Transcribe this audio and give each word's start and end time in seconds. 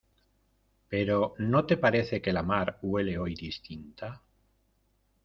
pero¿ 0.89 1.35
no 1.37 1.67
te 1.67 1.77
parece 1.77 2.23
que 2.23 2.33
la 2.33 2.41
mar 2.41 2.79
huele 2.81 3.19
hoy 3.19 3.35
distinta? 3.35 4.19